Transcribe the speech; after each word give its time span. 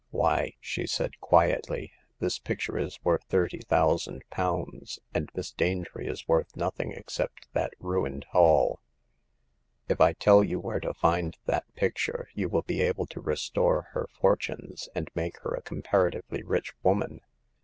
"Why," 0.09 0.55
she 0.59 0.87
said, 0.87 1.19
quietly, 1.19 1.91
this 2.19 2.39
picture 2.39 2.75
is 2.75 2.97
worth 3.03 3.21
thirty 3.25 3.59
thousand 3.59 4.23
pounds, 4.31 4.97
and 5.13 5.29
Miss 5.35 5.51
Danetree 5.53 6.07
is 6.09 6.27
worth 6.27 6.55
nothing 6.55 6.91
except 6.91 7.47
that 7.53 7.75
ruined 7.79 8.23
Hall. 8.31 8.79
If 9.87 10.01
I 10.01 10.13
tell 10.13 10.43
you 10.43 10.59
where 10.59 10.79
to 10.79 10.95
find 10.95 11.37
that 11.45 11.71
picture, 11.75 12.29
you 12.33 12.49
will 12.49 12.63
be 12.63 12.81
able 12.81 13.05
to 13.05 13.21
restore 13.21 13.89
her 13.91 14.07
fortunes, 14.19 14.89
and 14.95 15.07
make 15.13 15.39
her 15.41 15.53
a 15.53 15.61
comparatively 15.61 16.41
rich 16.41 16.73
woman. 16.81 17.21